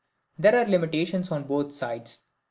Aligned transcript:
There 0.39 0.55
are 0.57 0.65
limitations 0.65 1.31
on 1.31 1.43
both 1.43 1.71
sides. 1.73 2.23